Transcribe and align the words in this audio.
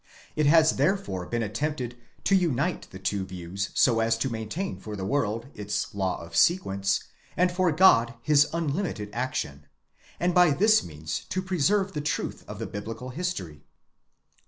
It 0.35 0.47
has 0.47 0.77
therefore 0.77 1.27
been 1.27 1.43
attempted 1.43 1.95
to 2.23 2.33
unite 2.35 2.87
the 2.89 2.97
two 2.97 3.23
views 3.23 3.69
so 3.75 3.99
as 3.99 4.17
to 4.17 4.31
maintain 4.31 4.79
for 4.79 4.95
the 4.95 5.05
world 5.05 5.49
its 5.53 5.93
law 5.93 6.19
of 6.25 6.35
sequence, 6.35 7.03
and 7.37 7.51
for 7.51 7.71
God 7.71 8.15
his 8.23 8.47
unlimited 8.51 9.11
action, 9.13 9.67
and 10.19 10.33
by 10.33 10.49
this 10.53 10.83
means 10.83 11.25
to 11.29 11.39
preserve 11.43 11.93
the 11.93 12.01
truth 12.01 12.43
of 12.47 12.57
the 12.57 12.65
biblical 12.65 13.09
history. 13.09 13.61